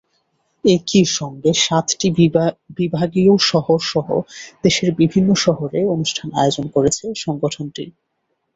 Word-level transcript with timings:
একই 0.65 1.03
সঙ্গে 1.17 1.51
সাতটি 1.57 2.07
বিভাগীয় 2.77 3.33
শহরসহ 3.43 4.07
দেশের 4.63 4.89
বিভিন্ন 4.97 5.29
শহরে 5.43 5.79
অনুষ্ঠান 5.95 6.27
আয়োজন 6.33 6.65
করেছে 6.67 7.05
সংগঠনটি। 7.15 7.83